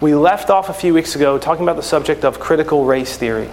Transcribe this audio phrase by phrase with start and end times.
[0.00, 3.50] We left off a few weeks ago talking about the subject of critical race theory.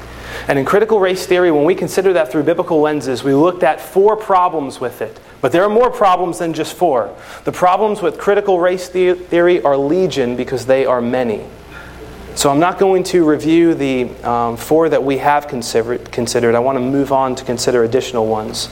[0.47, 3.81] And in critical race theory, when we consider that through biblical lenses, we looked at
[3.81, 5.19] four problems with it.
[5.41, 7.13] But there are more problems than just four.
[7.43, 11.45] The problems with critical race theory are legion because they are many.
[12.35, 16.55] So I'm not going to review the um, four that we have considered, considered.
[16.55, 18.69] I want to move on to consider additional ones.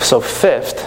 [0.00, 0.78] So, fifth,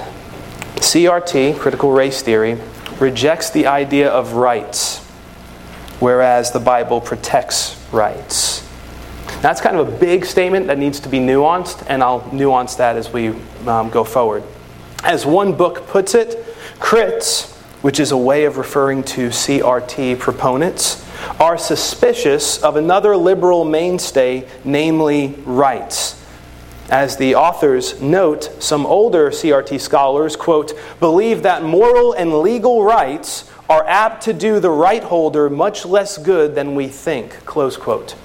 [0.77, 2.57] CRT, critical race theory,
[2.99, 5.00] rejects the idea of rights,
[6.01, 8.67] whereas the Bible protects rights.
[9.41, 12.95] That's kind of a big statement that needs to be nuanced, and I'll nuance that
[12.95, 13.29] as we
[13.65, 14.43] um, go forward.
[15.03, 16.45] As one book puts it,
[16.79, 21.07] crits, which is a way of referring to CRT proponents,
[21.39, 26.17] are suspicious of another liberal mainstay, namely rights.
[26.89, 33.49] As the authors note, some older CRT scholars, quote, believe that moral and legal rights
[33.71, 38.15] are apt to do the right holder much less good than we think, close quote.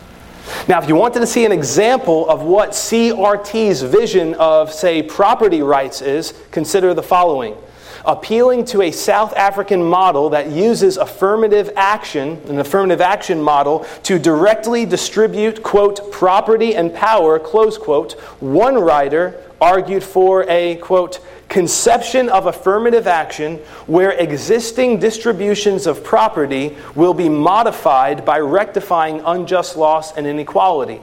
[0.66, 5.62] Now, if you wanted to see an example of what CRT's vision of, say, property
[5.62, 7.56] rights is, consider the following
[8.04, 14.16] appealing to a South African model that uses affirmative action, an affirmative action model, to
[14.16, 22.28] directly distribute, quote, property and power, close quote, one writer argued for a, quote, conception
[22.28, 30.16] of affirmative action where existing distributions of property will be modified by rectifying unjust loss
[30.16, 31.00] and inequality.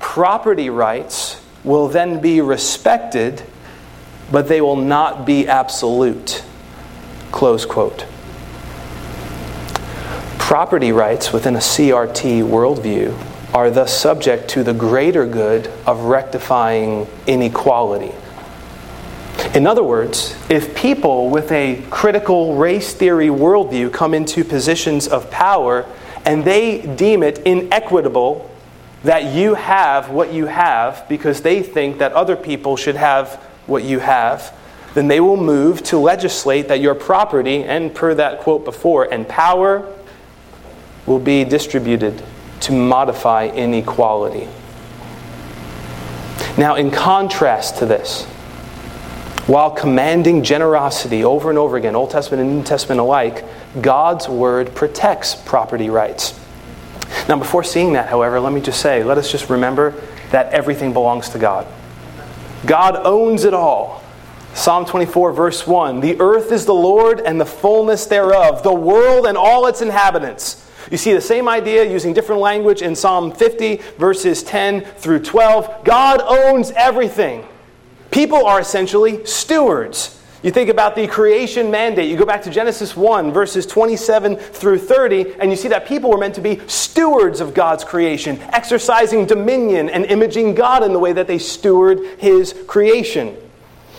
[0.00, 3.42] Property rights will then be respected
[4.30, 6.42] but they will not be absolute.
[7.32, 8.06] Close quote.
[10.38, 13.16] Property rights within a CRT worldview
[13.54, 18.12] are thus subject to the greater good of rectifying inequality.
[19.54, 25.30] In other words, if people with a critical race theory worldview come into positions of
[25.30, 25.86] power
[26.24, 28.50] and they deem it inequitable
[29.04, 33.84] that you have what you have because they think that other people should have what
[33.84, 34.52] you have,
[34.94, 39.28] then they will move to legislate that your property, and per that quote before, and
[39.28, 39.86] power
[41.06, 42.22] will be distributed
[42.60, 44.48] to modify inequality.
[46.56, 48.26] Now, in contrast to this,
[49.48, 53.46] while commanding generosity over and over again, Old Testament and New Testament alike,
[53.80, 56.38] God's word protects property rights.
[57.30, 59.94] Now, before seeing that, however, let me just say, let us just remember
[60.32, 61.66] that everything belongs to God.
[62.66, 64.04] God owns it all.
[64.52, 69.26] Psalm 24, verse 1 The earth is the Lord and the fullness thereof, the world
[69.26, 70.68] and all its inhabitants.
[70.90, 75.84] You see the same idea using different language in Psalm 50, verses 10 through 12.
[75.84, 77.46] God owns everything.
[78.18, 80.20] People are essentially stewards.
[80.42, 82.10] You think about the creation mandate.
[82.10, 86.10] You go back to Genesis 1, verses 27 through 30, and you see that people
[86.10, 90.98] were meant to be stewards of God's creation, exercising dominion and imaging God in the
[90.98, 93.36] way that they steward His creation.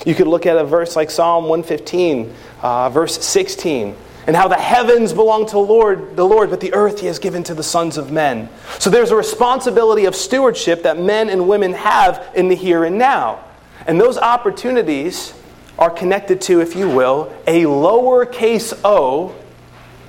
[0.06, 3.96] You could look at a verse like Psalm 115, uh, verse 16,
[4.28, 7.42] and how the heavens belong to Lord, the Lord, but the earth He has given
[7.44, 8.50] to the sons of men.
[8.80, 12.98] So there's a responsibility of stewardship that men and women have in the here and
[12.98, 13.46] now.
[13.90, 15.34] And those opportunities
[15.80, 19.34] are connected to, if you will, a lowercase o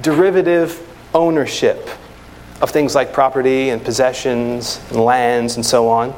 [0.02, 1.88] derivative ownership
[2.60, 6.14] of things like property and possessions and lands and so on.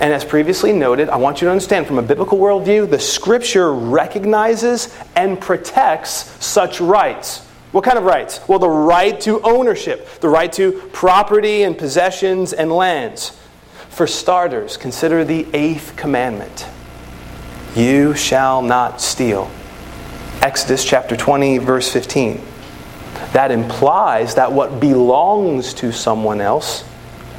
[0.00, 3.74] And as previously noted, I want you to understand from a biblical worldview, the scripture
[3.74, 6.10] recognizes and protects
[6.42, 7.40] such rights.
[7.72, 8.40] What kind of rights?
[8.48, 13.38] Well, the right to ownership, the right to property and possessions and lands.
[13.90, 16.66] For starters, consider the eighth commandment
[17.76, 19.50] you shall not steal.
[20.40, 22.40] Exodus chapter 20, verse 15.
[23.32, 26.84] That implies that what belongs to someone else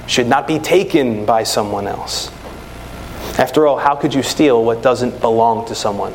[0.07, 2.31] should not be taken by someone else.
[3.39, 6.13] After all, how could you steal what doesn't belong to someone?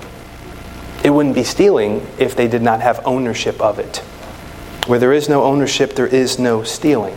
[1.02, 3.98] It wouldn't be stealing if they did not have ownership of it.
[4.86, 7.16] Where there is no ownership, there is no stealing.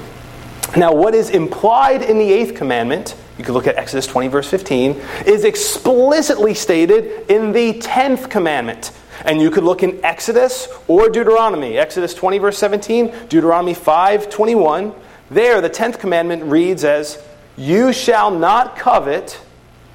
[0.75, 4.49] Now, what is implied in the eighth commandment you can look at Exodus 20, verse
[4.49, 8.91] 15, is explicitly stated in the 10th commandment.
[9.25, 11.77] And you could look in Exodus or Deuteronomy.
[11.77, 14.93] Exodus 20, verse 17, Deuteronomy 5, 21.
[15.31, 17.23] There, the 10th commandment reads as,
[17.57, 19.39] You shall not covet,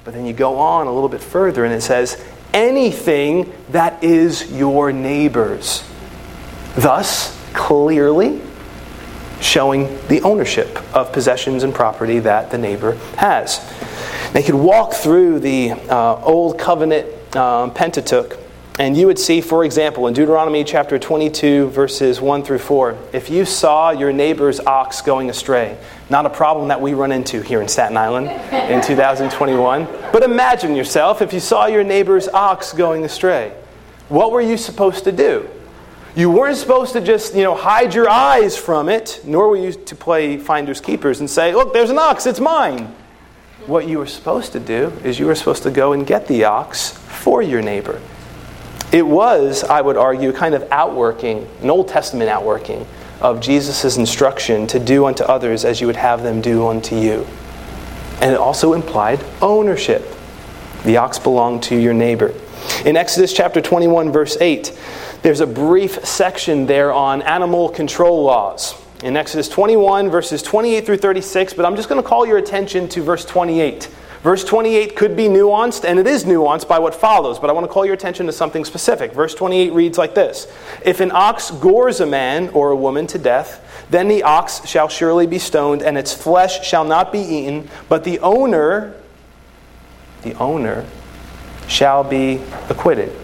[0.03, 2.21] but then you go on a little bit further and it says,
[2.53, 5.83] anything that is your neighbor's.
[6.75, 8.41] Thus, clearly,
[9.41, 13.59] showing the ownership of possessions and property that the neighbor has.
[14.33, 18.37] They could walk through the uh, Old Covenant um, Pentateuch
[18.79, 23.29] And you would see, for example, in Deuteronomy chapter 22, verses 1 through 4, if
[23.29, 25.77] you saw your neighbor's ox going astray,
[26.09, 28.27] not a problem that we run into here in Staten Island
[28.71, 33.51] in 2021, but imagine yourself if you saw your neighbor's ox going astray.
[34.07, 35.49] What were you supposed to do?
[36.15, 39.73] You weren't supposed to just, you know, hide your eyes from it, nor were you
[39.73, 42.93] to play finders keepers and say, "Look, there's an ox, it's mine."
[43.67, 46.45] What you were supposed to do is you were supposed to go and get the
[46.45, 47.99] ox for your neighbor.
[48.91, 52.87] It was, I would argue, kind of outworking, an Old Testament outworking
[53.21, 57.27] of Jesus' instruction to do unto others as you would have them do unto you.
[58.19, 60.15] And it also implied ownership.
[60.85, 62.33] The ox belonged to your neighbor.
[62.83, 64.71] In Exodus chapter 21, verse 8,
[65.21, 68.75] there's a brief section there on animal control laws.
[69.03, 72.87] In Exodus 21, verses 28 through 36, but I'm just going to call your attention
[72.89, 73.85] to verse 28.
[74.21, 77.65] Verse 28 could be nuanced, and it is nuanced by what follows, but I want
[77.65, 79.13] to call your attention to something specific.
[79.13, 80.47] Verse 28 reads like this
[80.83, 84.89] If an ox gores a man or a woman to death, then the ox shall
[84.89, 88.93] surely be stoned, and its flesh shall not be eaten, but the owner,
[90.23, 90.85] the owner,
[91.67, 93.15] shall be acquitted.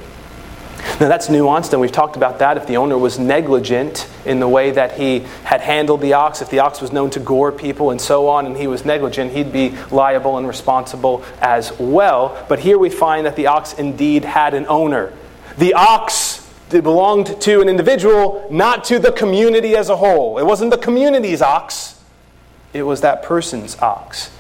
[1.00, 2.56] Now that's nuanced, and we've talked about that.
[2.56, 6.50] If the owner was negligent in the way that he had handled the ox, if
[6.50, 9.52] the ox was known to gore people and so on, and he was negligent, he'd
[9.52, 12.46] be liable and responsible as well.
[12.48, 15.12] But here we find that the ox indeed had an owner.
[15.58, 20.38] The ox belonged to an individual, not to the community as a whole.
[20.38, 22.00] It wasn't the community's ox,
[22.74, 24.32] it was that person's ox.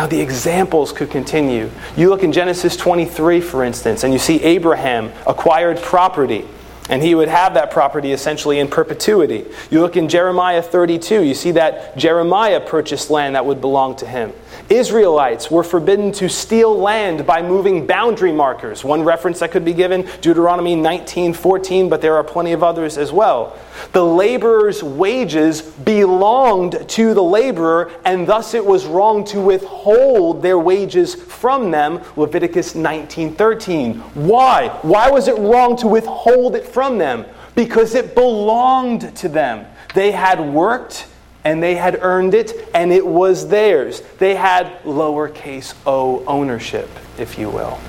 [0.00, 1.70] Now, the examples could continue.
[1.94, 6.48] You look in Genesis 23, for instance, and you see Abraham acquired property,
[6.88, 9.44] and he would have that property essentially in perpetuity.
[9.70, 14.06] You look in Jeremiah 32, you see that Jeremiah purchased land that would belong to
[14.06, 14.32] him.
[14.68, 18.84] Israelites were forbidden to steal land by moving boundary markers.
[18.84, 23.12] One reference that could be given, Deuteronomy 19:14, but there are plenty of others as
[23.12, 23.54] well.
[23.92, 30.58] The laborer's wages belonged to the laborer, and thus it was wrong to withhold their
[30.58, 32.00] wages from them.
[32.16, 34.02] Leviticus 19:13.
[34.14, 34.70] Why?
[34.82, 37.24] Why was it wrong to withhold it from them?
[37.54, 39.66] Because it belonged to them.
[39.94, 41.06] They had worked
[41.44, 44.02] and they had earned it and it was theirs.
[44.18, 46.88] They had lowercase o ownership,
[47.18, 47.80] if you will.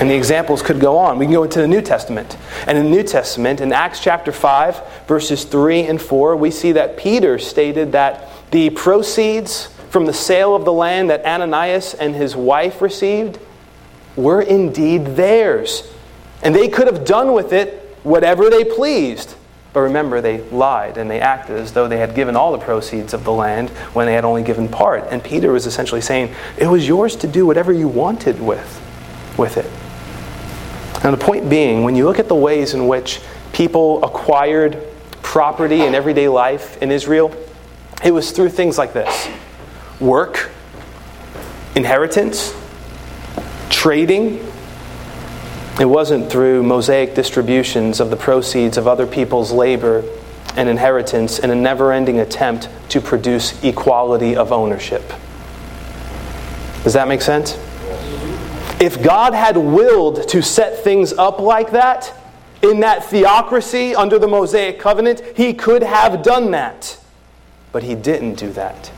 [0.00, 1.18] And the examples could go on.
[1.18, 2.36] We can go into the New Testament.
[2.66, 6.72] And in the New Testament, in Acts chapter 5, verses 3 and 4, we see
[6.72, 12.14] that Peter stated that the proceeds from the sale of the land that Ananias and
[12.14, 13.38] his wife received
[14.16, 15.92] were indeed theirs.
[16.42, 19.34] And they could have done with it whatever they pleased.
[19.72, 23.14] But remember, they lied and they acted as though they had given all the proceeds
[23.14, 25.04] of the land when they had only given part.
[25.10, 28.80] And Peter was essentially saying, it was yours to do whatever you wanted with,
[29.38, 29.70] with it.
[31.02, 33.20] Now, the point being, when you look at the ways in which
[33.52, 34.78] people acquired
[35.22, 37.34] property in everyday life in Israel,
[38.04, 39.28] it was through things like this
[40.00, 40.50] work,
[41.74, 42.54] inheritance,
[43.70, 44.46] trading,
[45.80, 50.04] it wasn't through mosaic distributions of the proceeds of other people's labor
[50.56, 55.02] and inheritance in a never ending attempt to produce equality of ownership.
[56.84, 57.56] Does that make sense?
[58.80, 62.12] If God had willed to set things up like that,
[62.62, 66.98] in that theocracy under the Mosaic covenant, he could have done that.
[67.72, 68.92] But he didn't do that.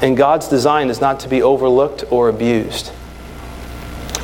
[0.00, 2.92] And God's design is not to be overlooked or abused.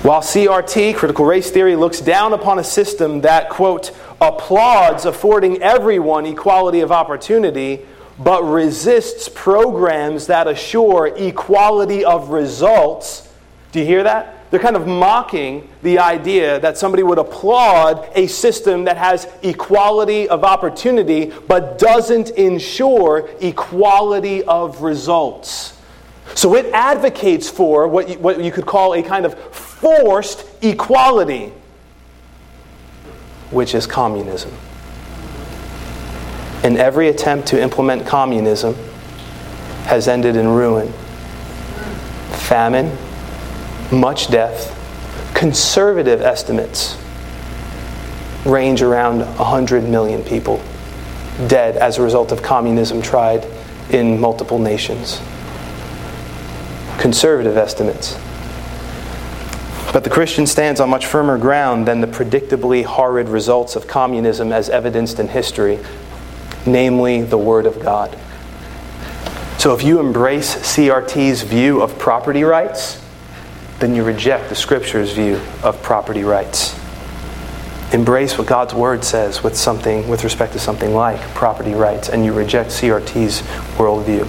[0.03, 6.25] While CRT, critical race theory, looks down upon a system that, quote, applauds affording everyone
[6.25, 7.81] equality of opportunity,
[8.19, 13.29] but resists programs that assure equality of results.
[13.73, 14.51] Do you hear that?
[14.51, 20.31] They're kind of mocking the idea that somebody would applaud a system that has equality
[20.31, 25.77] of opportunity but doesn't ensure equality of results.
[26.35, 31.53] So it advocates for what you, what you could call a kind of forced equality,
[33.51, 34.53] which is communism.
[36.63, 38.75] And every attempt to implement communism
[39.85, 40.93] has ended in ruin,
[42.33, 42.97] famine,
[43.91, 44.77] much death.
[45.35, 46.97] Conservative estimates
[48.45, 50.63] range around 100 million people
[51.47, 53.47] dead as a result of communism tried
[53.91, 55.21] in multiple nations.
[57.01, 58.15] Conservative estimates.
[59.93, 64.53] But the Christian stands on much firmer ground than the predictably horrid results of communism
[64.53, 65.81] as evidenced in history,
[66.67, 68.17] namely the Word of God.
[69.59, 73.03] So if you embrace CRT's view of property rights,
[73.79, 76.79] then you reject the Scripture's view of property rights.
[77.93, 82.25] embrace what God's word says with something with respect to something like property rights, and
[82.25, 83.43] you reject CRT's
[83.77, 84.29] worldview.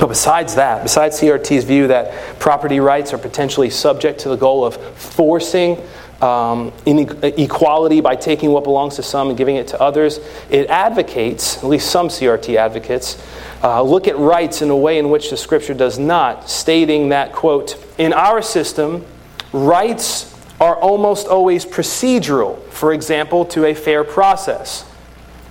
[0.00, 4.64] But besides that, besides CRT's view that property rights are potentially subject to the goal
[4.64, 5.80] of forcing
[6.20, 10.18] um, inequality by taking what belongs to some and giving it to others,
[10.50, 13.22] it advocates, at least some CRT advocates,
[13.62, 17.32] uh, look at rights in a way in which the scripture does not, stating that,
[17.32, 19.04] quote, in our system,
[19.52, 24.90] rights are almost always procedural, for example, to a fair process,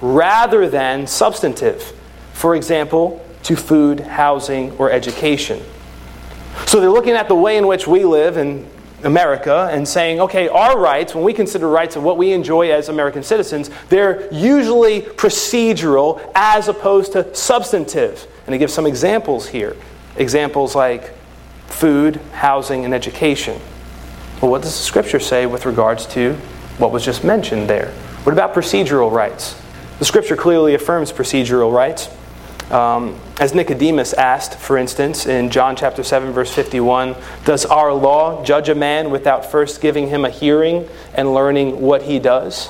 [0.01, 1.93] rather than substantive,
[2.33, 5.61] for example, to food, housing, or education.
[6.65, 8.67] So they're looking at the way in which we live in
[9.03, 12.89] America and saying, okay, our rights, when we consider rights of what we enjoy as
[12.89, 18.27] American citizens, they're usually procedural as opposed to substantive.
[18.47, 19.75] And he gives some examples here.
[20.15, 21.13] Examples like
[21.67, 23.61] food, housing, and education.
[24.41, 26.33] Well, what does the scripture say with regards to
[26.77, 27.91] what was just mentioned there?
[28.23, 29.61] What about procedural rights?
[29.99, 32.09] The scripture clearly affirms procedural rights.
[32.71, 38.43] Um, as Nicodemus asked, for instance, in John chapter 7, verse 51, does our law
[38.43, 42.69] judge a man without first giving him a hearing and learning what he does?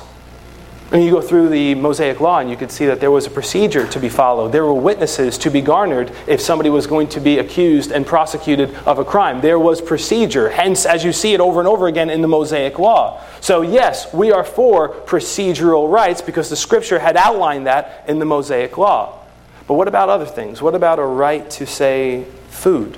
[0.92, 3.30] And you go through the Mosaic Law and you can see that there was a
[3.30, 4.52] procedure to be followed.
[4.52, 8.72] There were witnesses to be garnered if somebody was going to be accused and prosecuted
[8.86, 9.40] of a crime.
[9.40, 12.78] There was procedure, hence, as you see it over and over again in the Mosaic
[12.78, 13.20] Law.
[13.40, 18.24] So, yes, we are for procedural rights because the Scripture had outlined that in the
[18.24, 19.25] Mosaic Law.
[19.66, 20.62] But what about other things?
[20.62, 22.96] What about a right to, say, food?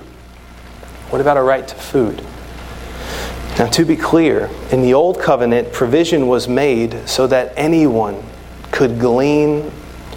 [1.10, 2.22] What about a right to food?
[3.58, 8.22] Now, to be clear, in the Old Covenant, provision was made so that anyone
[8.70, 9.70] could glean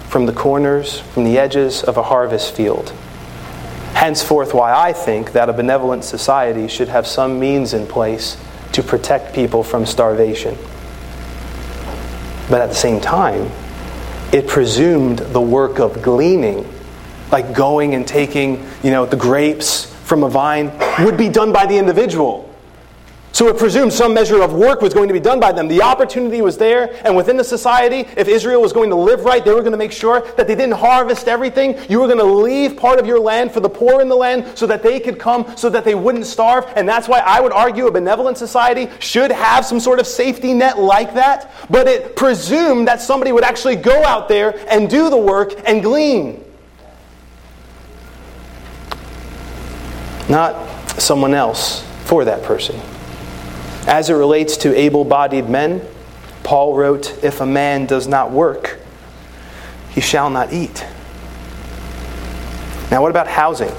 [0.08, 2.90] from the corners, from the edges of a harvest field.
[3.94, 8.36] Henceforth, why I think that a benevolent society should have some means in place
[8.72, 10.56] to protect people from starvation.
[12.50, 13.50] But at the same time,
[14.32, 16.66] it presumed the work of gleaning,
[17.30, 20.72] like going and taking, you know, the grapes from a vine,
[21.04, 22.51] would be done by the individual.
[23.32, 25.66] So it presumed some measure of work was going to be done by them.
[25.66, 29.42] The opportunity was there, and within the society, if Israel was going to live right,
[29.42, 31.78] they were going to make sure that they didn't harvest everything.
[31.88, 34.58] You were going to leave part of your land for the poor in the land
[34.58, 36.70] so that they could come, so that they wouldn't starve.
[36.76, 40.52] And that's why I would argue a benevolent society should have some sort of safety
[40.52, 41.50] net like that.
[41.70, 45.82] But it presumed that somebody would actually go out there and do the work and
[45.82, 46.44] glean.
[50.28, 52.78] Not someone else for that person.
[53.86, 55.82] As it relates to able bodied men,
[56.42, 58.78] Paul wrote, If a man does not work,
[59.90, 60.86] he shall not eat.
[62.90, 63.72] Now, what about housing?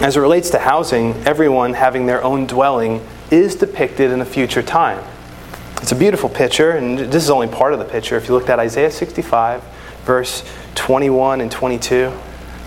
[0.00, 4.62] As it relates to housing, everyone having their own dwelling is depicted in a future
[4.62, 5.02] time.
[5.82, 8.16] It's a beautiful picture, and this is only part of the picture.
[8.16, 9.62] If you looked at Isaiah 65,
[10.04, 10.42] verse
[10.74, 12.12] 21 and 22,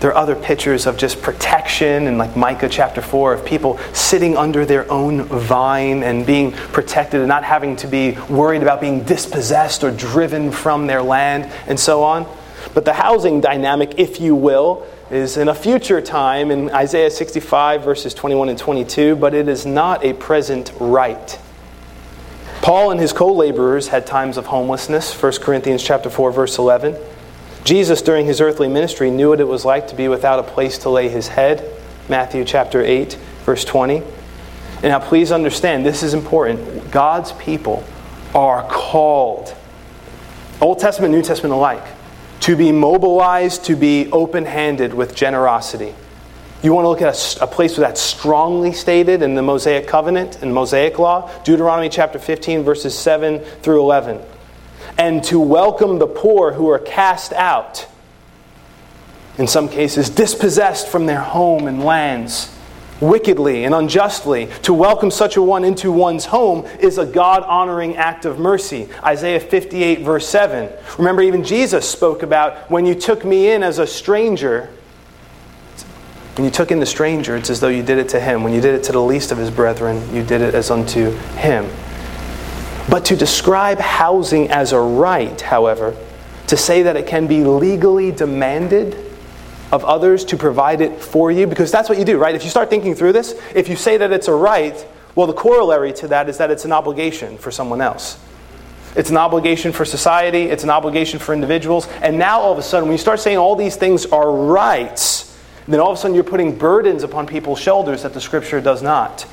[0.00, 4.36] there are other pictures of just protection and like Micah chapter 4 of people sitting
[4.36, 9.04] under their own vine and being protected and not having to be worried about being
[9.04, 12.26] dispossessed or driven from their land and so on.
[12.72, 17.84] But the housing dynamic, if you will, is in a future time in Isaiah 65
[17.84, 21.38] verses 21 and 22, but it is not a present right.
[22.62, 26.96] Paul and his co-laborers had times of homelessness, 1 Corinthians chapter 4 verse 11.
[27.64, 30.78] Jesus, during his earthly ministry, knew what it was like to be without a place
[30.78, 31.62] to lay his head.
[32.08, 33.14] Matthew chapter 8,
[33.44, 33.96] verse 20.
[33.96, 36.90] And now, please understand, this is important.
[36.90, 37.84] God's people
[38.34, 39.54] are called,
[40.60, 41.84] Old Testament, New Testament alike,
[42.40, 45.94] to be mobilized, to be open handed with generosity.
[46.62, 49.86] You want to look at a, a, place where that's strongly stated in the Mosaic
[49.86, 51.30] covenant and Mosaic law?
[51.42, 54.20] Deuteronomy chapter 15, verses 7 through 11
[55.00, 57.88] and to welcome the poor who are cast out,
[59.38, 62.54] in some cases, dispossessed from their home and lands
[63.00, 64.50] wickedly and unjustly.
[64.64, 68.90] To welcome such a one into one's home is a God honoring act of mercy.
[69.02, 70.70] Isaiah 58, verse 7.
[70.98, 74.68] Remember, even Jesus spoke about when you took me in as a stranger.
[76.34, 78.44] When you took in the stranger, it's as though you did it to him.
[78.44, 81.12] When you did it to the least of his brethren, you did it as unto
[81.38, 81.70] him.
[82.90, 85.96] But to describe housing as a right, however,
[86.48, 88.96] to say that it can be legally demanded
[89.70, 92.34] of others to provide it for you, because that's what you do, right?
[92.34, 95.32] If you start thinking through this, if you say that it's a right, well, the
[95.32, 98.18] corollary to that is that it's an obligation for someone else.
[98.96, 102.62] It's an obligation for society, it's an obligation for individuals, and now all of a
[102.62, 106.16] sudden, when you start saying all these things are rights, then all of a sudden
[106.16, 109.24] you're putting burdens upon people's shoulders that the Scripture does not.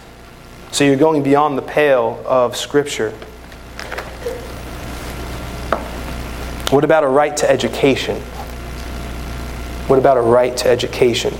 [0.71, 3.11] So you're going beyond the pale of Scripture.
[6.69, 8.21] What about a right to education?
[9.87, 11.33] What about a right to education?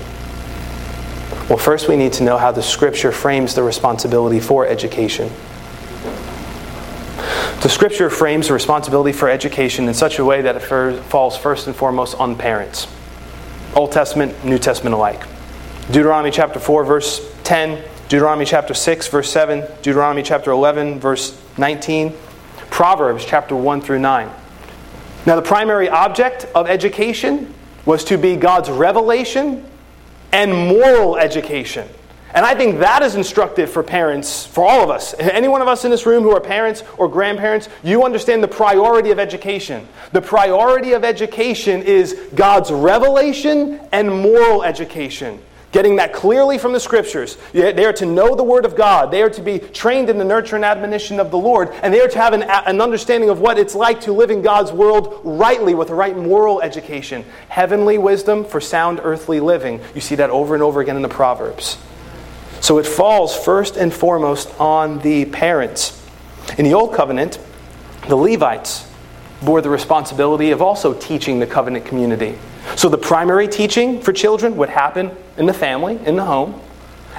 [1.50, 5.30] Well, first we need to know how the scripture frames the responsibility for education.
[7.60, 11.66] The scripture frames the responsibility for education in such a way that it falls first
[11.66, 12.86] and foremost on parents.
[13.74, 15.26] Old Testament, New Testament alike.
[15.90, 22.14] Deuteronomy chapter 4, verse 10, Deuteronomy chapter 6, verse 7, Deuteronomy chapter 11, verse 19,
[22.70, 24.30] Proverbs chapter 1 through 9.
[25.28, 27.52] Now, the primary object of education
[27.84, 29.62] was to be God's revelation
[30.32, 31.86] and moral education.
[32.32, 35.12] And I think that is instructive for parents, for all of us.
[35.18, 38.48] Any one of us in this room who are parents or grandparents, you understand the
[38.48, 39.86] priority of education.
[40.12, 45.40] The priority of education is God's revelation and moral education.
[45.70, 47.36] Getting that clearly from the scriptures.
[47.52, 49.10] They are to know the Word of God.
[49.10, 51.68] They are to be trained in the nurture and admonition of the Lord.
[51.82, 54.40] And they are to have an, an understanding of what it's like to live in
[54.40, 57.22] God's world rightly with the right moral education.
[57.50, 59.80] Heavenly wisdom for sound earthly living.
[59.94, 61.76] You see that over and over again in the Proverbs.
[62.60, 66.02] So it falls first and foremost on the parents.
[66.56, 67.38] In the Old Covenant,
[68.08, 68.90] the Levites
[69.42, 72.38] bore the responsibility of also teaching the covenant community.
[72.74, 76.60] So the primary teaching for children would happen in the family, in the home.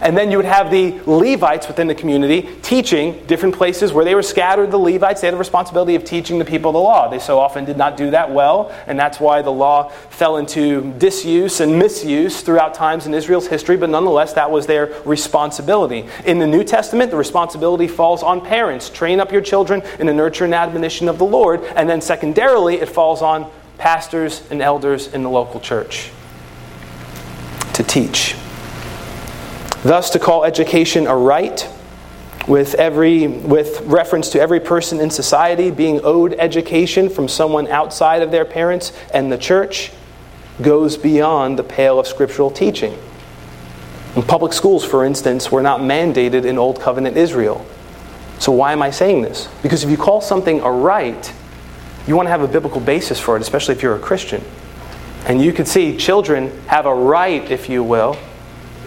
[0.01, 4.15] And then you would have the Levites within the community teaching different places where they
[4.15, 4.71] were scattered.
[4.71, 7.09] The Levites, they had the responsibility of teaching the people the law.
[7.09, 10.93] They so often did not do that well, and that's why the law fell into
[10.93, 16.07] disuse and misuse throughout times in Israel's history, but nonetheless, that was their responsibility.
[16.25, 18.89] In the New Testament, the responsibility falls on parents.
[18.89, 22.75] Train up your children in the nurture and admonition of the Lord, and then secondarily,
[22.75, 26.11] it falls on pastors and elders in the local church
[27.79, 28.35] to teach.
[29.83, 31.65] Thus, to call education a right,
[32.45, 38.21] with, every, with reference to every person in society being owed education from someone outside
[38.21, 39.93] of their parents and the church,
[40.61, 42.97] goes beyond the pale of scriptural teaching.
[44.17, 47.65] In public schools, for instance, were not mandated in Old Covenant Israel.
[48.39, 49.47] So, why am I saying this?
[49.63, 51.33] Because if you call something a right,
[52.07, 54.43] you want to have a biblical basis for it, especially if you're a Christian.
[55.25, 58.17] And you can see children have a right, if you will,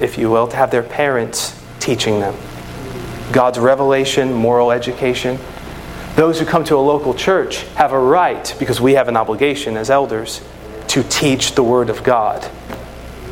[0.01, 2.35] if you will, to have their parents teaching them.
[3.33, 5.39] God's revelation, moral education.
[6.17, 9.77] Those who come to a local church have a right, because we have an obligation
[9.77, 10.43] as elders,
[10.89, 12.43] to teach the Word of God.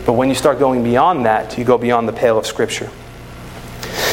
[0.07, 2.91] But when you start going beyond that, you go beyond the pale of Scripture.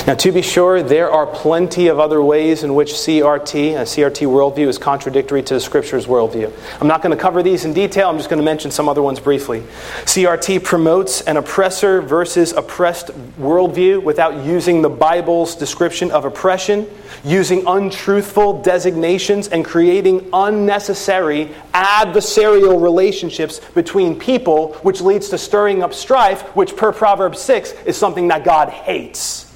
[0.07, 3.83] Now, to be sure, there are plenty of other ways in which CRT, a uh,
[3.83, 6.49] CRT worldview, is contradictory to the Scripture's worldview.
[6.79, 9.01] I'm not going to cover these in detail, I'm just going to mention some other
[9.01, 9.63] ones briefly.
[10.05, 16.87] CRT promotes an oppressor versus oppressed worldview without using the Bible's description of oppression,
[17.25, 25.93] using untruthful designations, and creating unnecessary adversarial relationships between people, which leads to stirring up
[25.93, 29.46] strife, which, per Proverbs 6, is something that God hates.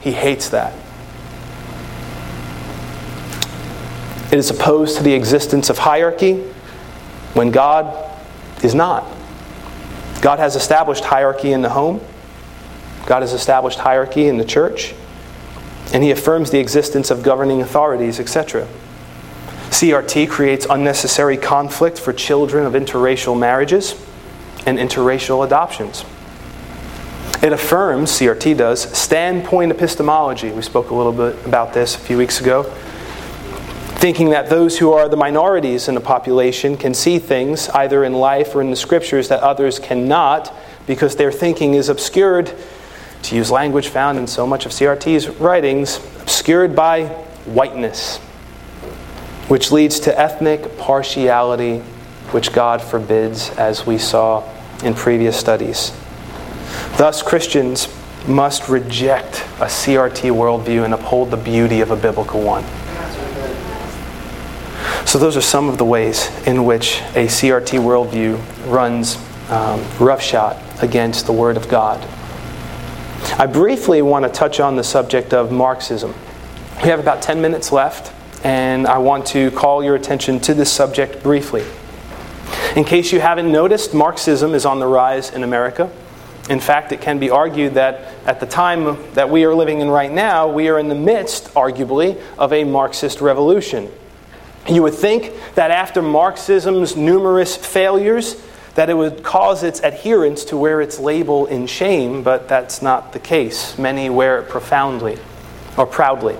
[0.00, 0.72] He hates that.
[4.32, 6.42] It is opposed to the existence of hierarchy
[7.34, 8.10] when God
[8.62, 9.04] is not.
[10.22, 12.00] God has established hierarchy in the home,
[13.06, 14.94] God has established hierarchy in the church,
[15.92, 18.68] and He affirms the existence of governing authorities, etc.
[19.70, 23.94] CRT creates unnecessary conflict for children of interracial marriages
[24.66, 26.04] and interracial adoptions.
[27.42, 30.50] It affirms, CRT does, standpoint epistemology.
[30.50, 32.64] We spoke a little bit about this a few weeks ago.
[33.94, 38.12] Thinking that those who are the minorities in a population can see things either in
[38.12, 40.54] life or in the scriptures that others cannot
[40.86, 42.52] because their thinking is obscured,
[43.22, 47.06] to use language found in so much of CRT's writings, obscured by
[47.46, 48.18] whiteness,
[49.48, 51.78] which leads to ethnic partiality,
[52.32, 54.46] which God forbids, as we saw
[54.84, 55.92] in previous studies.
[57.00, 57.88] Thus, Christians
[58.28, 62.62] must reject a CRT worldview and uphold the beauty of a biblical one.
[65.06, 68.38] So, those are some of the ways in which a CRT worldview
[68.70, 69.16] runs
[69.48, 72.06] um, roughshod against the Word of God.
[73.38, 76.12] I briefly want to touch on the subject of Marxism.
[76.82, 78.12] We have about 10 minutes left,
[78.44, 81.64] and I want to call your attention to this subject briefly.
[82.76, 85.90] In case you haven't noticed, Marxism is on the rise in America.
[86.50, 89.88] In fact, it can be argued that at the time that we are living in
[89.88, 93.88] right now, we are in the midst, arguably, of a Marxist revolution.
[94.68, 98.34] You would think that after Marxism's numerous failures,
[98.74, 103.12] that it would cause its adherents to wear its label in shame, but that's not
[103.12, 103.78] the case.
[103.78, 105.18] Many wear it profoundly
[105.76, 106.36] or proudly.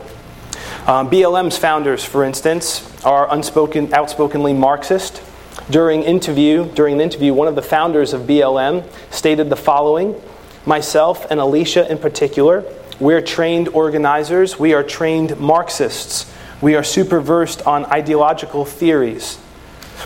[0.87, 5.23] Um, BLM's founders, for instance, are unspoken, outspokenly Marxist.
[5.71, 10.21] During interview, during an interview, one of the founders of BLM stated the following:
[10.67, 12.65] Myself and Alicia in particular,
[12.99, 14.59] we're trained organizers.
[14.59, 16.31] We are trained Marxists.
[16.61, 19.39] We are super versed on ideological theories.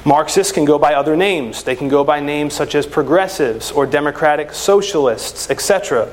[0.05, 1.63] Marxists can go by other names.
[1.63, 6.11] They can go by names such as progressives or democratic socialists, etc.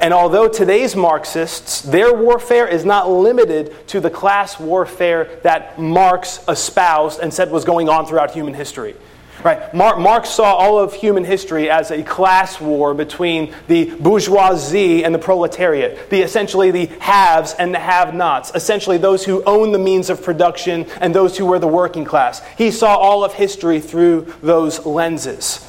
[0.00, 6.40] And although today's Marxists, their warfare is not limited to the class warfare that Marx
[6.48, 8.94] espoused and said was going on throughout human history.
[9.42, 9.72] Right?
[9.72, 15.18] Marx saw all of human history as a class war between the bourgeoisie and the
[15.18, 20.22] proletariat, the essentially the haves and the have-nots, essentially those who own the means of
[20.22, 22.42] production and those who were the working class.
[22.58, 25.66] He saw all of history through those lenses.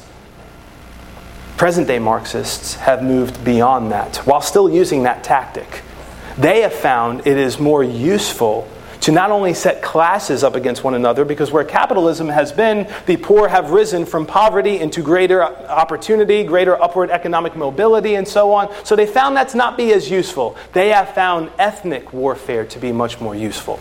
[1.62, 5.82] Present day Marxists have moved beyond that while still using that tactic.
[6.36, 8.66] They have found it is more useful
[9.02, 13.16] to not only set classes up against one another, because where capitalism has been, the
[13.16, 18.68] poor have risen from poverty into greater opportunity, greater upward economic mobility, and so on.
[18.84, 20.56] So they found that to not be as useful.
[20.72, 23.78] They have found ethnic warfare to be much more useful.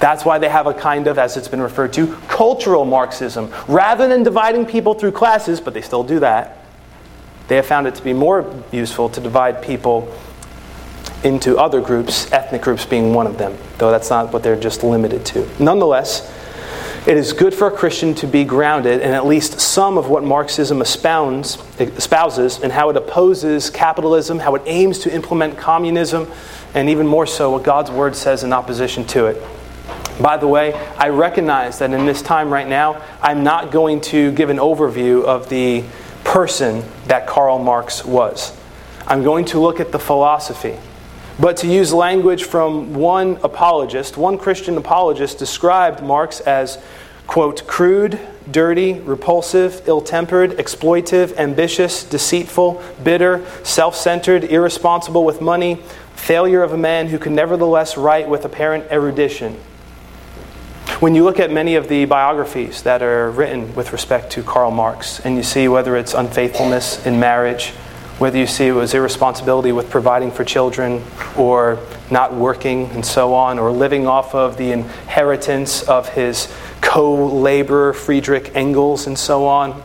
[0.00, 3.52] That's why they have a kind of, as it's been referred to, cultural Marxism.
[3.68, 6.63] Rather than dividing people through classes, but they still do that,
[7.48, 10.12] they have found it to be more useful to divide people
[11.22, 14.84] into other groups, ethnic groups being one of them, though that's not what they're just
[14.84, 15.48] limited to.
[15.58, 16.30] Nonetheless,
[17.06, 20.24] it is good for a Christian to be grounded in at least some of what
[20.24, 26.30] Marxism espouses, espouses and how it opposes capitalism, how it aims to implement communism,
[26.74, 29.42] and even more so what God's Word says in opposition to it.
[30.20, 34.32] By the way, I recognize that in this time right now, I'm not going to
[34.32, 35.84] give an overview of the
[36.24, 38.56] person that Karl Marx was.
[39.06, 40.76] I'm going to look at the philosophy.
[41.38, 46.82] But to use language from one apologist, one Christian apologist described Marx as,
[47.26, 48.18] quote, crude,
[48.50, 55.76] dirty, repulsive, ill tempered, exploitive, ambitious, deceitful, bitter, self centered, irresponsible with money,
[56.14, 59.58] failure of a man who can nevertheless write with apparent erudition.
[61.04, 64.70] When you look at many of the biographies that are written with respect to Karl
[64.70, 67.72] Marx, and you see whether it's unfaithfulness in marriage,
[68.16, 71.04] whether you see it was irresponsibility with providing for children,
[71.36, 71.78] or
[72.10, 77.92] not working and so on, or living off of the inheritance of his co laborer
[77.92, 79.82] Friedrich Engels and so on,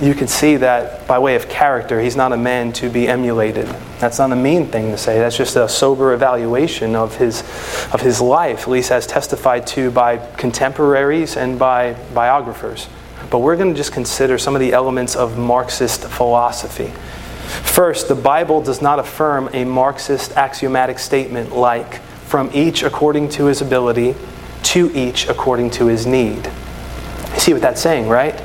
[0.00, 3.66] you can see that by way of character, he's not a man to be emulated.
[3.98, 5.18] That's not a mean thing to say.
[5.18, 7.40] That's just a sober evaluation of his,
[7.94, 12.88] of his life, at least as testified to by contemporaries and by biographers.
[13.30, 16.92] But we're going to just consider some of the elements of Marxist philosophy.
[17.62, 23.46] First, the Bible does not affirm a Marxist axiomatic statement like, from each according to
[23.46, 24.14] his ability,
[24.64, 26.44] to each according to his need.
[27.32, 28.42] You see what that's saying, right?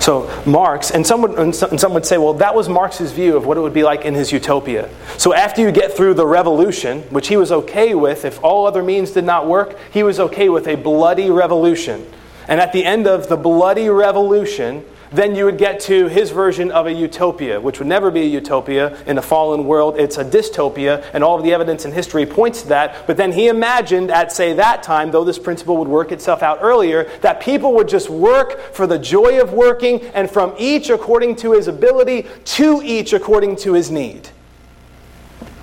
[0.00, 3.44] So Marx, and some, would, and some would say, well, that was Marx's view of
[3.44, 4.88] what it would be like in his utopia.
[5.18, 8.82] So after you get through the revolution, which he was okay with, if all other
[8.82, 12.10] means did not work, he was okay with a bloody revolution.
[12.48, 16.70] And at the end of the bloody revolution, then you would get to his version
[16.70, 19.98] of a utopia, which would never be a utopia in a fallen world.
[19.98, 23.06] It's a dystopia, and all of the evidence in history points to that.
[23.06, 26.58] But then he imagined at, say, that time, though this principle would work itself out
[26.60, 31.36] earlier, that people would just work for the joy of working, and from each according
[31.36, 34.28] to his ability, to each according to his need.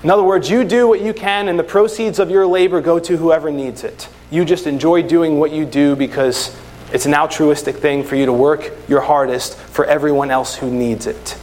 [0.04, 3.00] In other words, you do what you can, and the proceeds of your labor go
[3.00, 4.10] to whoever needs it.
[4.30, 6.56] You just enjoy doing what you do because
[6.94, 11.06] it's an altruistic thing for you to work your hardest for everyone else who needs
[11.08, 11.38] it.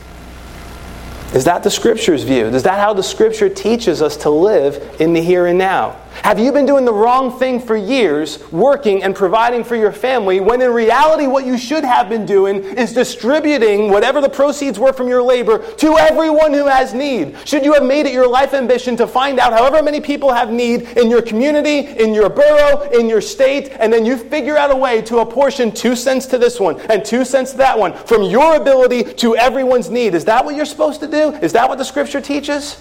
[1.35, 2.47] Is that the Scripture's view?
[2.47, 5.97] Is that how the Scripture teaches us to live in the here and now?
[6.23, 10.41] Have you been doing the wrong thing for years, working and providing for your family,
[10.41, 14.93] when in reality, what you should have been doing is distributing whatever the proceeds were
[14.93, 17.37] from your labor to everyone who has need?
[17.47, 20.51] Should you have made it your life ambition to find out however many people have
[20.51, 24.71] need in your community, in your borough, in your state, and then you figure out
[24.71, 27.93] a way to apportion two cents to this one and two cents to that one
[27.93, 30.15] from your ability to everyone's need?
[30.15, 31.33] Is that what you're supposed to do?
[31.35, 32.81] Is that what the Scripture teaches?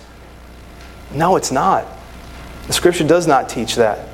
[1.11, 1.85] No, it's not.
[2.67, 4.08] The scripture does not teach that.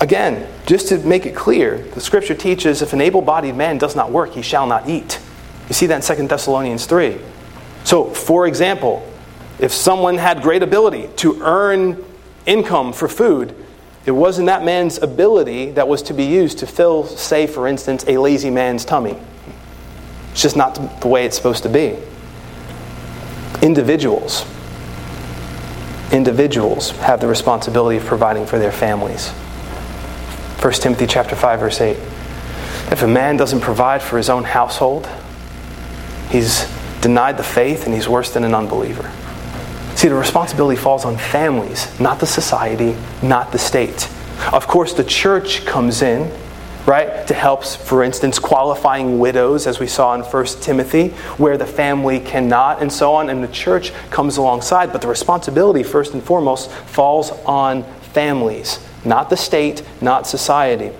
[0.00, 3.94] Again, just to make it clear, the scripture teaches if an able bodied man does
[3.94, 5.20] not work, he shall not eat.
[5.68, 7.18] You see that in 2 Thessalonians 3.
[7.84, 9.06] So, for example,
[9.58, 12.02] if someone had great ability to earn
[12.46, 13.54] income for food,
[14.06, 18.04] it wasn't that man's ability that was to be used to fill, say, for instance,
[18.08, 19.16] a lazy man's tummy.
[20.32, 21.98] It's just not the way it's supposed to be.
[23.62, 24.46] Individuals
[26.12, 29.30] individuals have the responsibility of providing for their families.
[30.60, 31.96] 1 Timothy chapter 5 verse 8.
[32.92, 35.08] If a man doesn't provide for his own household,
[36.28, 36.68] he's
[37.00, 39.10] denied the faith and he's worse than an unbeliever.
[39.94, 44.08] See, the responsibility falls on families, not the society, not the state.
[44.52, 46.30] Of course, the church comes in,
[46.90, 51.66] right, to help, for instance, qualifying widows, as we saw in 1 Timothy, where the
[51.66, 54.92] family cannot, and so on, and the church comes alongside.
[54.92, 60.90] But the responsibility, first and foremost, falls on families, not the state, not society.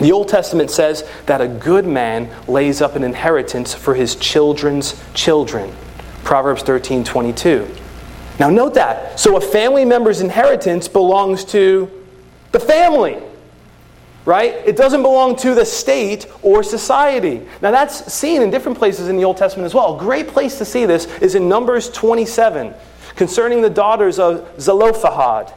[0.00, 4.98] The Old Testament says that a good man lays up an inheritance for his children's
[5.12, 5.70] children.
[6.24, 7.68] Proverbs 13 22.
[8.38, 9.18] Now, note that.
[9.18, 11.90] So, a family member's inheritance belongs to
[12.52, 13.20] the family,
[14.28, 14.56] right?
[14.66, 17.46] It doesn't belong to the state or society.
[17.62, 19.96] Now, that's seen in different places in the Old Testament as well.
[19.96, 22.74] A great place to see this is in Numbers 27
[23.16, 25.48] concerning the daughters of Zelophehad.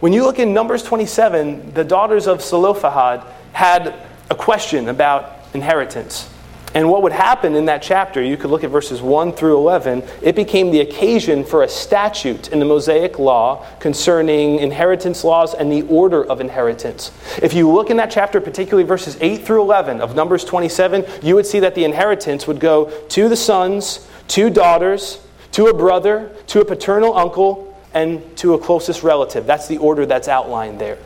[0.00, 3.94] When you look in Numbers 27, the daughters of Zelophehad had
[4.28, 6.28] a question about inheritance.
[6.72, 10.04] And what would happen in that chapter, you could look at verses 1 through 11,
[10.22, 15.72] it became the occasion for a statute in the Mosaic law concerning inheritance laws and
[15.72, 17.10] the order of inheritance.
[17.42, 21.34] If you look in that chapter, particularly verses 8 through 11 of Numbers 27, you
[21.34, 25.20] would see that the inheritance would go to the sons, to daughters,
[25.52, 29.44] to a brother, to a paternal uncle, and to a closest relative.
[29.44, 30.98] That's the order that's outlined there.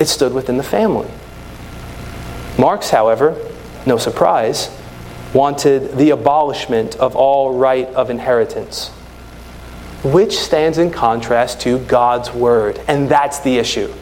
[0.00, 1.08] It stood within the family.
[2.58, 3.38] Marx, however,
[3.86, 4.70] no surprise,
[5.34, 8.88] wanted the abolishment of all right of inheritance,
[10.04, 12.80] which stands in contrast to God's word.
[12.88, 13.92] And that's the issue.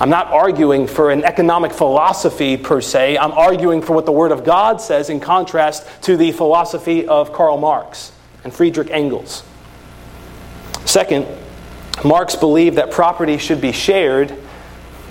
[0.00, 3.16] I'm not arguing for an economic philosophy per se.
[3.16, 7.32] I'm arguing for what the Word of God says in contrast to the philosophy of
[7.32, 8.10] Karl Marx
[8.42, 9.44] and Friedrich Engels.
[10.84, 11.26] Second,
[12.04, 14.36] Marx believed that property should be shared,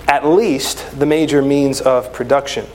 [0.06, 2.66] at least the major means of production.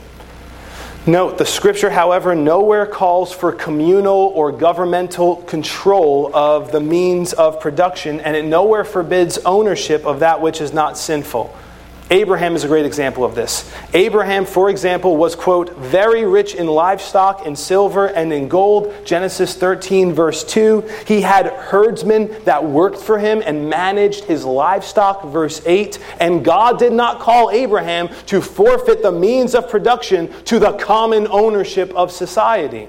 [1.10, 7.60] Note, the scripture, however, nowhere calls for communal or governmental control of the means of
[7.60, 11.52] production, and it nowhere forbids ownership of that which is not sinful.
[12.12, 13.72] Abraham is a great example of this.
[13.94, 18.92] Abraham, for example, was, quote, very rich in livestock, in silver, and in gold.
[19.06, 20.90] Genesis 13, verse 2.
[21.06, 26.00] He had herdsmen that worked for him and managed his livestock, verse 8.
[26.20, 31.28] And God did not call Abraham to forfeit the means of production to the common
[31.30, 32.88] ownership of society.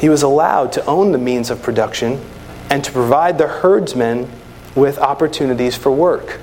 [0.00, 2.20] He was allowed to own the means of production
[2.70, 4.28] and to provide the herdsmen
[4.74, 6.40] with opportunities for work.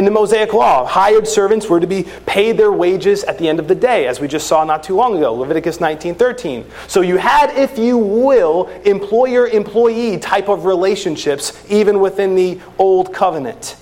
[0.00, 3.58] In the Mosaic Law, hired servants were to be paid their wages at the end
[3.58, 6.64] of the day, as we just saw not too long ago, Leviticus 19:13.
[6.86, 13.76] So you had, if you will, employer-employee type of relationships even within the old covenant.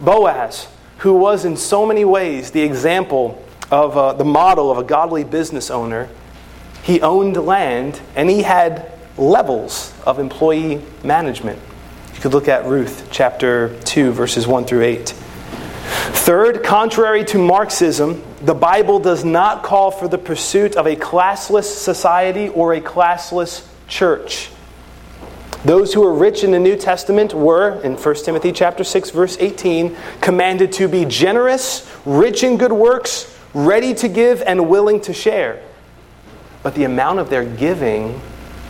[0.00, 0.66] Boaz,
[0.98, 5.22] who was in so many ways the example of uh, the model of a godly
[5.22, 6.08] business owner,
[6.82, 11.60] he owned land and he had levels of employee management.
[12.16, 15.14] You could look at Ruth chapter 2, verses 1 through 8.
[15.90, 21.64] Third, contrary to Marxism, the Bible does not call for the pursuit of a classless
[21.64, 24.50] society or a classless church.
[25.64, 29.36] Those who were rich in the New Testament were, in 1 Timothy chapter 6 verse
[29.40, 35.12] 18, commanded to be generous, rich in good works, ready to give and willing to
[35.12, 35.62] share.
[36.62, 38.20] But the amount of their giving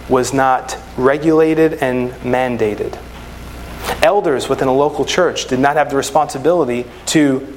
[0.08, 2.98] was not regulated and mandated.
[4.02, 7.56] Elders within a local church did not have the responsibility to,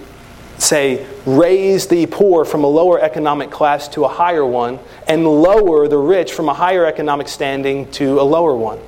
[0.58, 5.88] say, raise the poor from a lower economic class to a higher one and lower
[5.88, 8.80] the rich from a higher economic standing to a lower one.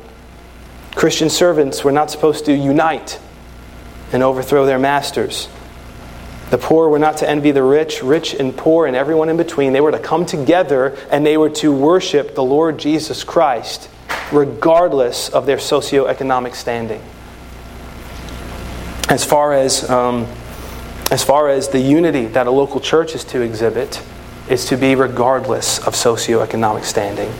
[0.96, 3.20] Christian servants were not supposed to unite
[4.12, 5.48] and overthrow their masters.
[6.50, 9.72] The poor were not to envy the rich, rich and poor, and everyone in between.
[9.72, 13.90] They were to come together and they were to worship the Lord Jesus Christ,
[14.32, 17.02] regardless of their socioeconomic standing
[19.10, 20.28] as far as um,
[21.12, 24.02] as far as the unity that a local church is to exhibit
[24.50, 27.32] is to be regardless of socioeconomic standing.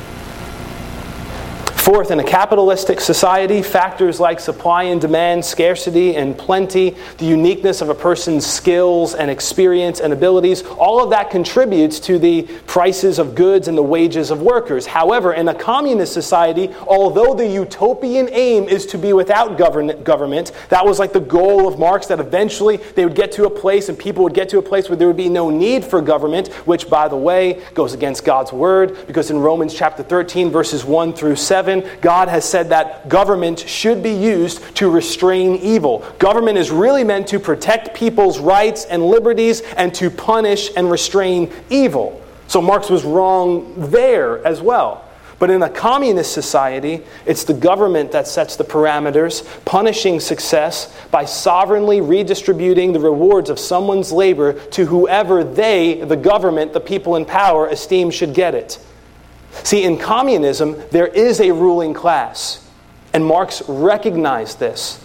[1.86, 7.80] Fourth, in a capitalistic society, factors like supply and demand, scarcity and plenty, the uniqueness
[7.80, 13.20] of a person's skills and experience and abilities, all of that contributes to the prices
[13.20, 14.88] of goods and the wages of workers.
[14.88, 20.84] However, in a communist society, although the utopian aim is to be without government, that
[20.84, 24.00] was like the goal of Marx, that eventually they would get to a place and
[24.00, 26.90] people would get to a place where there would be no need for government, which,
[26.90, 31.36] by the way, goes against God's word, because in Romans chapter 13, verses 1 through
[31.36, 36.06] 7, 7, God has said that government should be used to restrain evil.
[36.20, 41.52] Government is really meant to protect people's rights and liberties and to punish and restrain
[41.70, 42.22] evil.
[42.48, 45.02] So Marx was wrong there as well.
[45.38, 51.26] But in a communist society, it's the government that sets the parameters, punishing success by
[51.26, 57.26] sovereignly redistributing the rewards of someone's labor to whoever they, the government, the people in
[57.26, 58.80] power, esteem should get it.
[59.64, 62.68] See, in communism, there is a ruling class,
[63.14, 65.04] and Marx recognized this.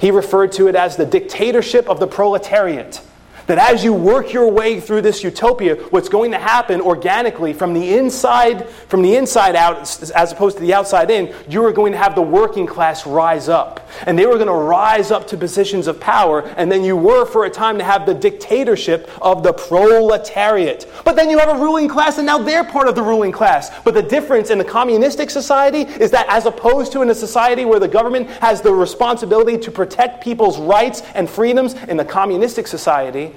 [0.00, 3.02] He referred to it as the dictatorship of the proletariat.
[3.50, 7.74] That as you work your way through this utopia, what's going to happen organically from
[7.74, 9.80] the inside, from the inside out,
[10.14, 13.48] as opposed to the outside in, you are going to have the working class rise
[13.48, 13.88] up.
[14.06, 17.26] And they were going to rise up to positions of power, and then you were
[17.26, 20.88] for a time to have the dictatorship of the proletariat.
[21.04, 23.76] But then you have a ruling class, and now they're part of the ruling class.
[23.82, 27.64] But the difference in the communistic society is that as opposed to in a society
[27.64, 32.68] where the government has the responsibility to protect people's rights and freedoms, in the communistic
[32.68, 33.34] society,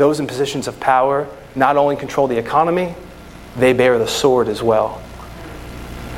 [0.00, 2.94] those in positions of power not only control the economy,
[3.56, 5.02] they bear the sword as well.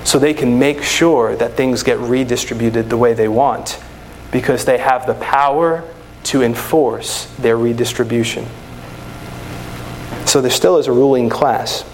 [0.04, 3.82] So they can make sure that things get redistributed the way they want
[4.30, 5.84] because they have the power
[6.24, 8.46] to enforce their redistribution.
[10.26, 11.84] So there still is a ruling class.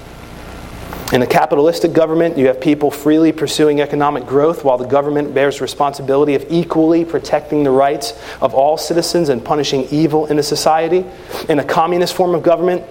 [1.10, 5.62] In a capitalistic government, you have people freely pursuing economic growth while the government bears
[5.62, 11.06] responsibility of equally protecting the rights of all citizens and punishing evil in a society.
[11.48, 12.84] In a communist form of government,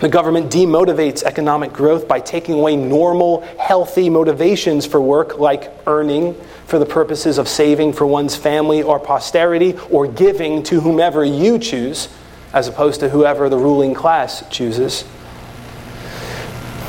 [0.00, 6.34] the government demotivates economic growth by taking away normal, healthy motivations for work, like earning
[6.64, 11.58] for the purposes of saving for one's family or posterity, or giving to whomever you
[11.58, 12.08] choose,
[12.54, 15.04] as opposed to whoever the ruling class chooses.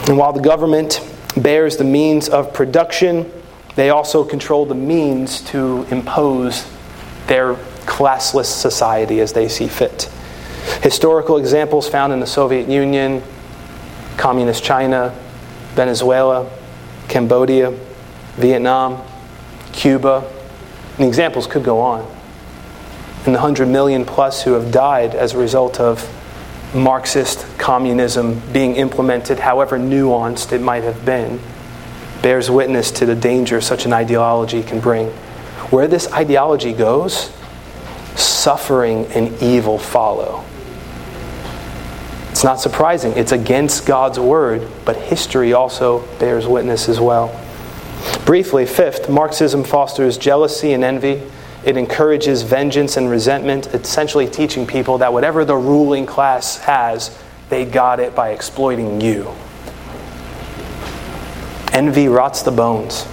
[0.09, 3.31] And while the government bears the means of production,
[3.75, 6.67] they also control the means to impose
[7.27, 7.53] their
[7.85, 10.11] classless society as they see fit.
[10.81, 13.21] Historical examples found in the Soviet Union,
[14.17, 15.15] Communist China,
[15.75, 16.49] Venezuela,
[17.07, 17.69] Cambodia,
[18.37, 19.05] Vietnam,
[19.73, 20.27] Cuba,
[20.93, 21.99] and the examples could go on.
[23.25, 25.99] And the 100 million plus who have died as a result of
[26.73, 31.39] Marxist communism being implemented, however nuanced it might have been,
[32.21, 35.09] bears witness to the danger such an ideology can bring.
[35.71, 37.31] Where this ideology goes,
[38.15, 40.43] suffering and evil follow.
[42.29, 43.13] It's not surprising.
[43.13, 47.37] It's against God's word, but history also bears witness as well.
[48.25, 51.23] Briefly, fifth, Marxism fosters jealousy and envy
[51.63, 57.17] it encourages vengeance and resentment, essentially teaching people that whatever the ruling class has,
[57.49, 59.33] they got it by exploiting you.
[61.73, 63.05] Envy rots the bones.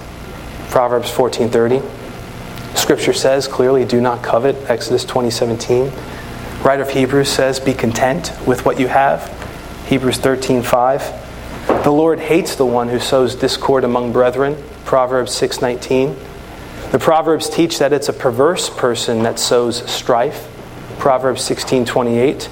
[0.69, 1.81] Proverbs 14:30.
[2.75, 5.91] Scripture says clearly, "Do not covet." Exodus 20:17.
[6.63, 9.31] Writer of Hebrews says, "Be content with what you have."
[9.85, 11.13] Hebrews 13:5.
[11.83, 14.57] The Lord hates the one who sows discord among brethren.
[14.85, 16.15] Proverbs 6:19.
[16.91, 20.47] The Proverbs teach that it's a perverse person that sows strife.
[20.99, 22.47] Proverbs 16:28.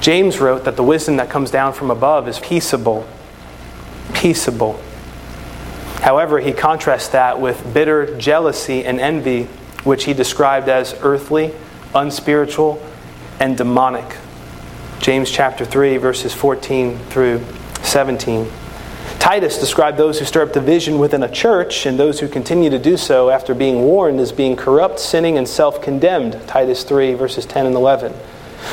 [0.00, 3.04] James wrote that the wisdom that comes down from above is peaceable.
[4.12, 4.78] Peaceable.
[6.02, 9.48] However, he contrasts that with bitter jealousy and envy,
[9.82, 11.52] which he described as earthly,
[11.94, 12.80] unspiritual,
[13.40, 14.16] and demonic.
[15.00, 17.40] James chapter 3 verses 14 through
[17.82, 18.46] 17.
[19.24, 22.78] Titus described those who stir up division within a church and those who continue to
[22.78, 26.38] do so after being warned as being corrupt, sinning, and self condemned.
[26.46, 28.12] Titus 3, verses 10 and 11.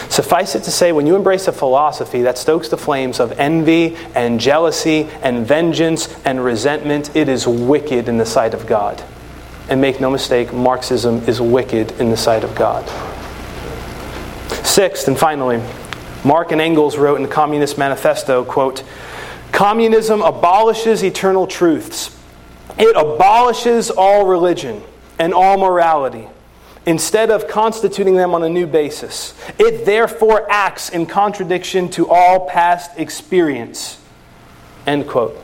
[0.10, 3.96] Suffice it to say, when you embrace a philosophy that stokes the flames of envy
[4.14, 9.02] and jealousy and vengeance and resentment, it is wicked in the sight of God.
[9.70, 12.86] And make no mistake, Marxism is wicked in the sight of God.
[14.66, 15.64] Sixth, and finally,
[16.26, 18.84] Marx and Engels wrote in the Communist Manifesto, quote,
[19.62, 22.18] Communism abolishes eternal truths.
[22.80, 24.82] It abolishes all religion
[25.20, 26.28] and all morality
[26.88, 29.36] instead of constituting them on a new basis.
[29.60, 34.02] It therefore acts in contradiction to all past experience.
[34.88, 35.38] End quote.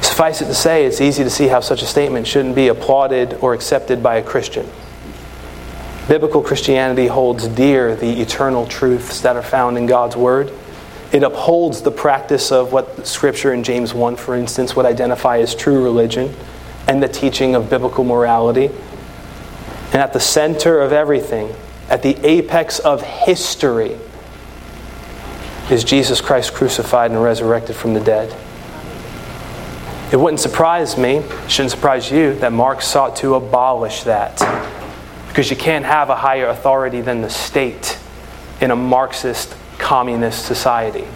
[0.00, 3.36] Suffice it to say, it's easy to see how such a statement shouldn't be applauded
[3.40, 4.70] or accepted by a Christian.
[6.06, 10.52] Biblical Christianity holds dear the eternal truths that are found in God's Word.
[11.10, 15.54] It upholds the practice of what Scripture in James 1, for instance, would identify as
[15.54, 16.34] true religion
[16.86, 18.66] and the teaching of biblical morality.
[19.86, 21.54] And at the center of everything,
[21.88, 23.96] at the apex of history,
[25.70, 28.34] is Jesus Christ crucified and resurrected from the dead.
[30.12, 34.38] It wouldn't surprise me, shouldn't surprise you, that Marx sought to abolish that.
[35.28, 37.98] Because you can't have a higher authority than the state
[38.60, 39.54] in a Marxist
[39.88, 41.06] communist society.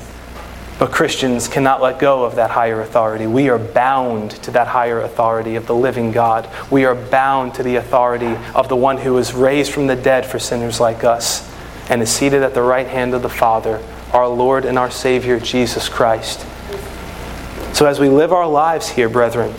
[0.78, 3.26] But Christians cannot let go of that higher authority.
[3.26, 6.48] We are bound to that higher authority of the living God.
[6.70, 10.24] We are bound to the authority of the one who was raised from the dead
[10.24, 11.46] for sinners like us
[11.90, 13.78] and is seated at the right hand of the Father,
[14.10, 16.40] our Lord and our Savior, Jesus Christ.
[17.76, 19.50] So, as we live our lives here, brethren,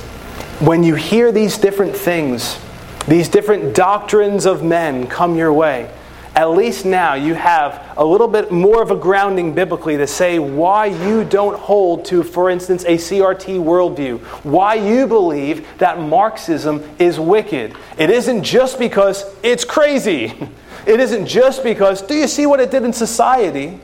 [0.60, 2.60] when you hear these different things,
[3.08, 5.92] these different doctrines of men come your way,
[6.36, 10.40] at least now you have a little bit more of a grounding biblically to say
[10.40, 16.84] why you don't hold to, for instance, a CRT worldview, why you believe that Marxism
[16.98, 17.76] is wicked.
[17.98, 20.34] It isn't just because it's crazy.
[20.86, 23.80] It isn't just because, do you see what it did in society?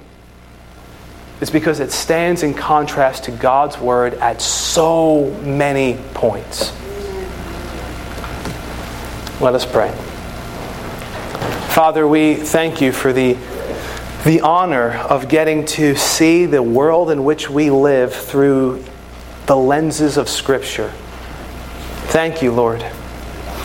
[1.39, 6.74] It's because it stands in contrast to God's word at so many points.
[9.39, 9.97] Let us pray.
[11.70, 13.38] Father, we thank you for the,
[14.26, 18.84] the honor of getting to see the world in which we live through
[19.46, 20.90] the lenses of Scripture.
[22.10, 22.82] Thank you, Lord.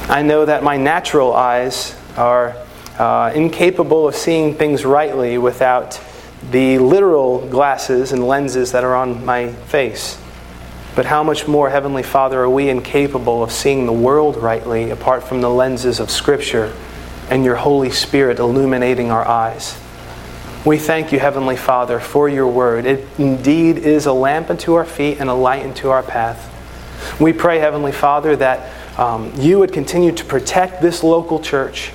[0.07, 2.55] I know that my natural eyes are
[2.99, 5.99] uh, incapable of seeing things rightly without
[6.51, 10.21] the literal glasses and lenses that are on my face.
[10.95, 15.25] But how much more, Heavenly Father, are we incapable of seeing the world rightly apart
[15.25, 16.73] from the lenses of Scripture?
[17.31, 19.79] And your Holy Spirit illuminating our eyes.
[20.65, 22.87] We thank you, Heavenly Father, for your word.
[22.87, 26.51] It indeed is a lamp unto our feet and a light unto our path.
[27.21, 31.93] We pray, Heavenly Father, that um, you would continue to protect this local church,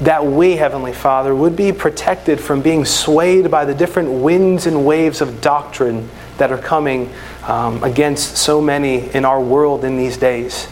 [0.00, 4.86] that we, Heavenly Father, would be protected from being swayed by the different winds and
[4.86, 6.08] waves of doctrine
[6.38, 7.12] that are coming
[7.44, 10.68] um, against so many in our world in these days.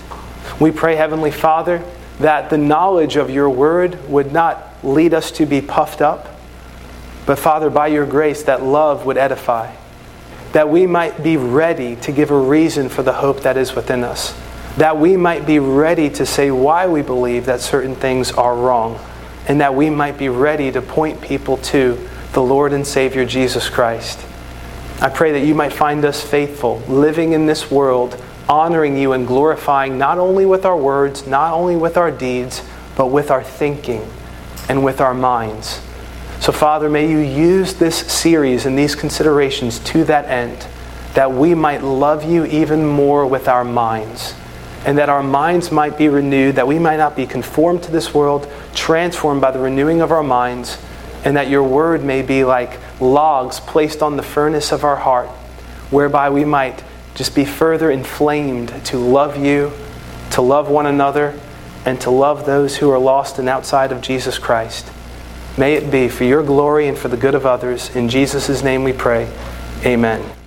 [0.61, 1.83] We pray, Heavenly Father,
[2.21, 6.29] that the knowledge of your word would not lead us to be puffed up,
[7.27, 9.75] but Father, by your grace, that love would edify,
[10.53, 14.05] that we might be ready to give a reason for the hope that is within
[14.05, 14.39] us,
[14.77, 19.01] that we might be ready to say why we believe that certain things are wrong,
[19.49, 21.99] and that we might be ready to point people to
[22.33, 24.25] the Lord and Savior Jesus Christ.
[25.01, 28.23] I pray that you might find us faithful, living in this world
[28.55, 32.63] honoring you and glorifying not only with our words, not only with our deeds,
[32.97, 34.09] but with our thinking
[34.69, 35.81] and with our minds.
[36.39, 40.67] So, Father, may you use this series and these considerations to that end,
[41.15, 44.35] that we might love you even more with our minds,
[44.87, 48.15] and that our minds might be renewed, that we might not be conformed to this
[48.15, 50.79] world, transformed by the renewing of our minds,
[51.25, 55.29] and that your word may be like logs placed on the furnace of our heart,
[55.91, 56.85] whereby we might
[57.15, 59.73] just be further inflamed to love you,
[60.33, 61.39] to love one another,
[61.85, 64.91] and to love those who are lost and outside of Jesus Christ.
[65.57, 67.95] May it be for your glory and for the good of others.
[67.95, 69.31] In Jesus' name we pray.
[69.85, 70.44] Amen.